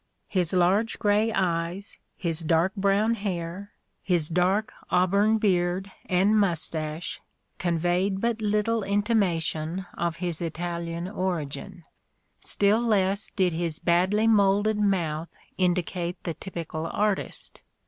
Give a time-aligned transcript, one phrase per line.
[0.29, 7.21] His large grey eyes, his dark brown hair, his dark auburn beard and moustache
[7.59, 11.83] conveyed but little intimation of his Italian origin:
[12.39, 13.55] still less A DAY WITH ROSSETTI.
[13.55, 15.29] did his badly moulded mouth
[15.59, 17.61] indicate the typical artist.